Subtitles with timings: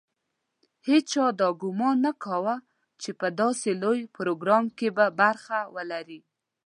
[0.87, 2.55] هېچا دا ګومان نه کاوه
[3.01, 6.19] چې په داسې لوی پروګرام کې به برخه ولري.